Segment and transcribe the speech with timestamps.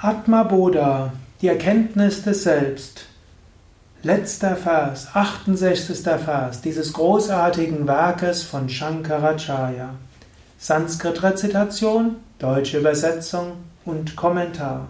[0.00, 3.06] Atma Bodha, die Erkenntnis des Selbst.
[4.04, 6.04] Letzter Vers, 68.
[6.24, 9.88] Vers dieses großartigen Werkes von Shankaracharya.
[10.56, 14.86] Sanskrit-Rezitation, deutsche Übersetzung und Kommentar.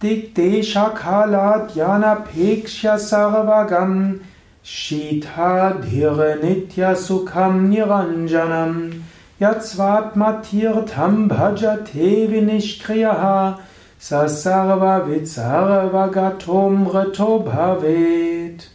[0.00, 4.20] Digdesha kala dhyana pekshya sarvagam
[4.62, 9.02] shita dhire nitya sukham niranjanam
[9.40, 13.58] Yatsvatmatirtham bhajate vinishkriyaha
[13.98, 18.68] sasarva vitsarva gatom reto bhavet.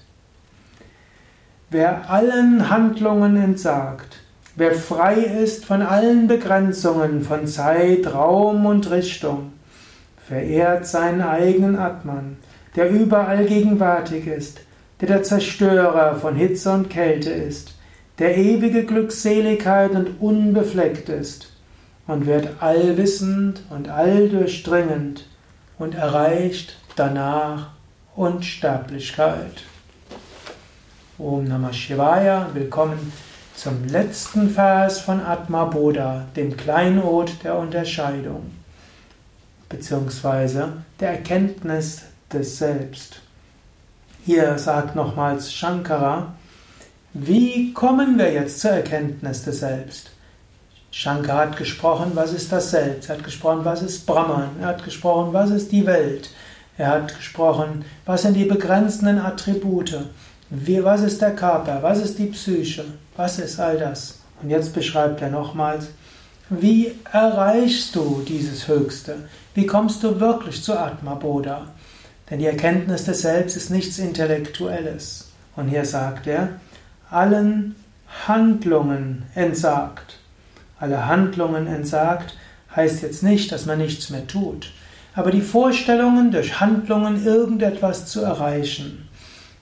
[1.70, 4.22] Wer allen Handlungen entsagt,
[4.56, 9.52] wer frei ist von allen Begrenzungen von Zeit, Raum und Richtung,
[10.28, 12.38] verehrt seinen eigenen Atman,
[12.76, 14.62] der überall gegenwärtig ist,
[15.00, 17.75] der der Zerstörer von Hitze und Kälte ist,
[18.20, 21.52] der ewige Glückseligkeit und unbefleckt ist
[22.08, 25.26] und wird allwissend und alldurchdringend
[25.78, 27.72] und erreicht danach
[28.16, 29.64] Unsterblichkeit.
[31.18, 33.12] Om Namah Shivaya, willkommen
[33.54, 38.52] zum letzten Vers von Atma Bodha, dem Kleinod der Unterscheidung,
[39.68, 43.22] beziehungsweise der Erkenntnis des Selbst.
[44.26, 46.34] Hier sagt nochmals Shankara,
[47.18, 50.12] wie kommen wir jetzt zur Erkenntnis des Selbst?
[50.92, 53.08] Shankar hat gesprochen, was ist das Selbst?
[53.08, 54.50] Er hat gesprochen, was ist Brahman?
[54.60, 56.30] Er hat gesprochen, was ist die Welt?
[56.78, 59.98] Er hat gesprochen, was sind die begrenzenden Attribute?
[60.50, 61.82] Wie, was ist der Körper?
[61.82, 62.84] Was ist die Psyche?
[63.16, 64.20] Was ist all das?
[64.42, 65.88] Und jetzt beschreibt er nochmals,
[66.50, 69.30] wie erreichst du dieses Höchste?
[69.54, 71.70] Wie kommst du wirklich zu Atma Bodha?
[72.30, 75.30] Denn die Erkenntnis des Selbst ist nichts Intellektuelles.
[75.56, 76.50] Und hier sagt er,
[77.16, 77.76] allen
[78.28, 80.18] Handlungen entsagt.
[80.80, 82.36] Alle Handlungen entsagt
[82.76, 84.72] heißt jetzt nicht, dass man nichts mehr tut,
[85.14, 89.08] aber die Vorstellungen, durch Handlungen irgendetwas zu erreichen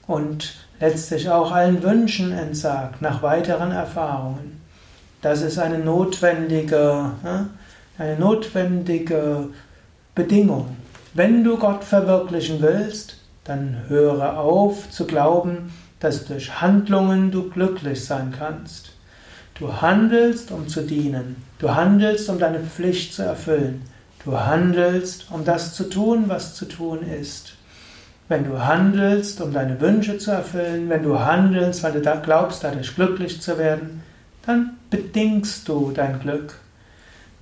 [0.08, 4.60] und letztlich auch allen Wünschen entsagt nach weiteren Erfahrungen.
[5.22, 7.12] Das ist eine notwendige,
[8.00, 9.50] eine notwendige
[10.16, 10.76] Bedingung.
[11.14, 15.72] Wenn du Gott verwirklichen willst, dann höre auf zu glauben,
[16.04, 18.92] dass durch Handlungen du glücklich sein kannst.
[19.58, 21.38] Du handelst, um zu dienen.
[21.60, 23.84] Du handelst, um deine Pflicht zu erfüllen.
[24.26, 27.54] Du handelst, um das zu tun, was zu tun ist.
[28.28, 32.96] Wenn du handelst, um deine Wünsche zu erfüllen, wenn du handelst, weil du glaubst, dadurch
[32.96, 34.04] glücklich zu werden,
[34.46, 36.60] dann bedingst du dein Glück.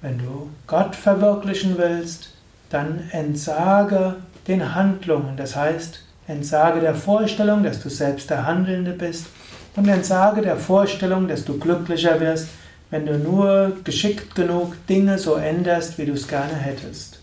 [0.04, 2.36] Wenn du Gott verwirklichen willst,
[2.70, 4.18] dann entsage
[4.48, 5.36] den Handlungen.
[5.36, 9.28] Das heißt, Entsage der Vorstellung, dass du selbst der Handelnde bist
[9.76, 12.48] und entsage der Vorstellung, dass du glücklicher wirst,
[12.90, 17.22] wenn du nur geschickt genug Dinge so änderst, wie du es gerne hättest.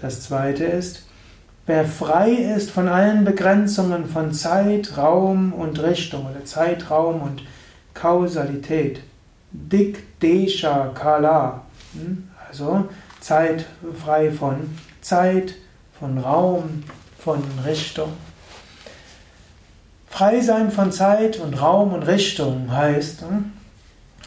[0.00, 1.06] Das zweite ist,
[1.66, 7.42] wer frei ist von allen Begrenzungen von Zeit, Raum und Richtung oder Zeitraum und
[7.94, 9.00] Kausalität,
[9.52, 12.28] Dik Desha Kala, hm?
[12.48, 12.88] also
[13.20, 13.64] Zeit
[14.02, 15.54] frei von Zeit,
[15.98, 16.84] von Raum,
[17.18, 18.12] von Richtung.
[20.08, 23.52] Frei sein von Zeit und Raum und Richtung heißt, hm,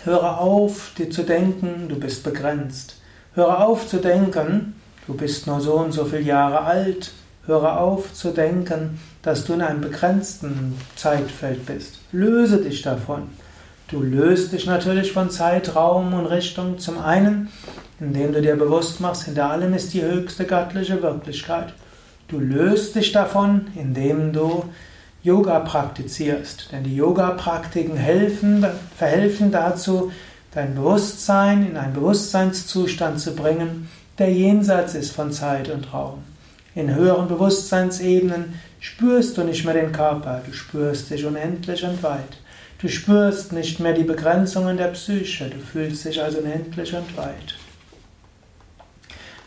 [0.03, 2.97] höre auf, dir zu denken, du bist begrenzt.
[3.33, 4.75] Höre auf zu denken,
[5.07, 7.11] du bist nur so und so viele Jahre alt.
[7.45, 11.99] Höre auf zu denken, dass du in einem begrenzten Zeitfeld bist.
[12.11, 13.29] Löse dich davon.
[13.87, 16.77] Du löst dich natürlich von Zeit, Raum und Richtung.
[16.77, 17.49] Zum einen,
[17.99, 21.73] indem du dir bewusst machst, hinter allem ist die höchste göttliche Wirklichkeit.
[22.29, 24.63] Du löst dich davon, indem du
[25.23, 26.69] Yoga praktizierst.
[26.71, 30.11] Denn die Yoga-Praktiken helfen, verhelfen dazu,
[30.51, 36.23] dein Bewusstsein in einen Bewusstseinszustand zu bringen, der jenseits ist von Zeit und Raum.
[36.75, 42.37] In höheren Bewusstseinsebenen spürst du nicht mehr den Körper, du spürst dich unendlich und weit.
[42.79, 47.55] Du spürst nicht mehr die Begrenzungen der Psyche, du fühlst dich also unendlich und weit.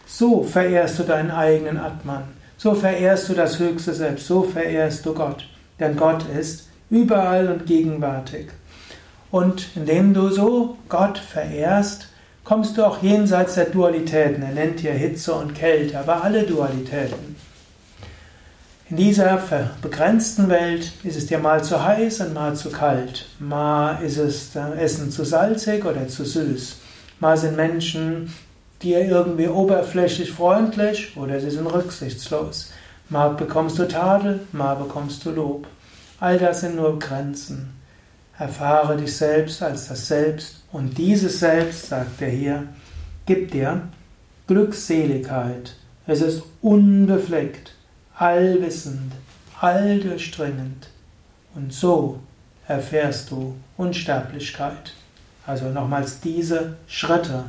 [0.04, 2.41] So verehrst du deinen eigenen Atman.
[2.62, 5.48] So verehrst du das höchste Selbst, so verehrst du Gott.
[5.80, 8.50] Denn Gott ist überall und gegenwärtig.
[9.32, 12.06] Und indem du so Gott verehrst,
[12.44, 14.44] kommst du auch jenseits der Dualitäten.
[14.44, 17.34] Er nennt hier Hitze und Kälte, aber alle Dualitäten.
[18.90, 19.42] In dieser
[19.80, 23.26] begrenzten Welt ist es dir mal zu heiß und mal zu kalt.
[23.40, 26.76] Mal ist es das Essen zu salzig oder zu süß.
[27.18, 28.32] Mal sind Menschen
[28.82, 32.72] dir irgendwie oberflächlich freundlich oder sie sind rücksichtslos.
[33.08, 35.66] Mal bekommst du Tadel, mal bekommst du Lob.
[36.20, 37.74] All das sind nur Grenzen.
[38.38, 42.68] Erfahre dich selbst als das Selbst und dieses Selbst, sagt er hier,
[43.26, 43.82] gibt dir
[44.46, 45.76] Glückseligkeit
[46.06, 47.74] Es ist unbefleckt,
[48.16, 49.12] allwissend,
[49.60, 50.88] alldurchdringend.
[51.54, 52.18] Und so
[52.66, 54.94] erfährst du Unsterblichkeit.
[55.46, 57.44] Also nochmals diese Schritte.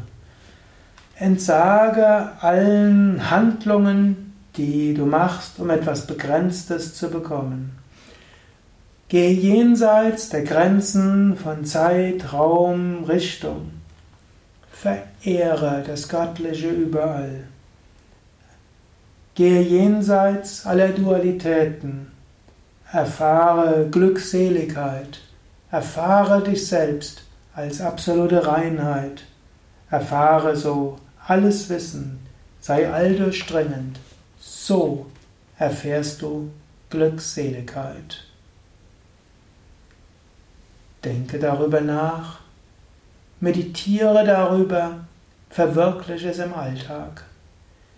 [1.15, 7.77] Entsage allen Handlungen, die du machst, um etwas Begrenztes zu bekommen.
[9.09, 13.69] Gehe jenseits der Grenzen von Zeit, Raum, Richtung.
[14.71, 17.43] Verehre das Göttliche überall.
[19.35, 22.11] Gehe jenseits aller Dualitäten.
[22.91, 25.19] Erfahre Glückseligkeit.
[25.69, 27.23] Erfahre dich selbst
[27.53, 29.23] als absolute Reinheit.
[29.89, 32.19] Erfahre so alles Wissen.
[32.59, 33.99] Sei alldurchdringend.
[34.39, 35.07] So
[35.57, 36.51] erfährst du
[36.89, 38.23] Glückseligkeit.
[41.03, 42.39] Denke darüber nach.
[43.39, 45.05] Meditiere darüber.
[45.49, 47.25] Verwirkliche es im Alltag.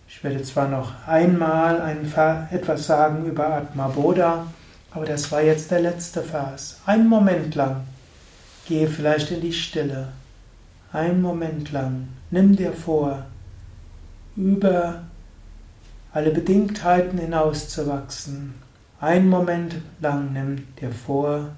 [0.07, 2.12] Ich werde zwar noch einmal ein,
[2.51, 4.48] etwas sagen über Atma Bodha,
[4.92, 6.80] aber das war jetzt der letzte Vers.
[6.86, 7.86] Ein Moment lang.
[8.66, 10.10] Gehe vielleicht in die Stille.
[10.95, 12.07] Ein Moment lang.
[12.31, 13.25] Nimm dir vor,
[14.38, 15.03] über
[16.13, 18.53] alle Bedingtheiten hinauszuwachsen.
[19.01, 21.50] Ein Moment lang nimm dir vor,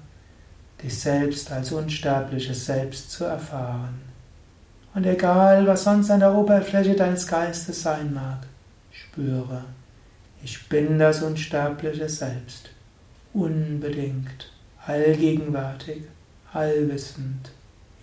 [0.82, 4.00] dich selbst als unsterbliches Selbst zu erfahren.
[4.92, 8.40] Und egal, was sonst an der Oberfläche deines Geistes sein mag,
[8.90, 9.62] spüre,
[10.42, 12.70] ich bin das unsterbliche Selbst,
[13.32, 14.50] unbedingt,
[14.84, 16.02] allgegenwärtig,
[16.52, 17.52] allwissend,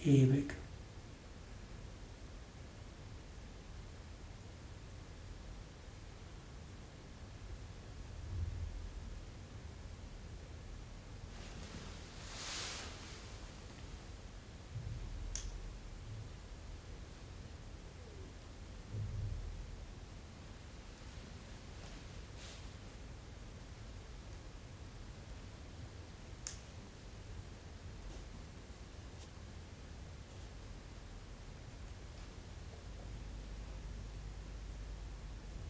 [0.01, 0.53] ewig.